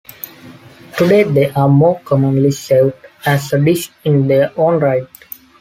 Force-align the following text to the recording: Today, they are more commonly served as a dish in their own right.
Today, 0.97 1.21
they 1.21 1.51
are 1.51 1.69
more 1.69 1.99
commonly 1.99 2.49
served 2.49 2.97
as 3.23 3.53
a 3.53 3.59
dish 3.63 3.91
in 4.03 4.27
their 4.27 4.51
own 4.57 4.79
right. 4.79 5.07